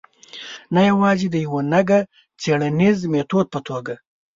[0.73, 1.99] نه یوازې د یوه نګه
[2.41, 3.95] څېړنیز میتود په توګه.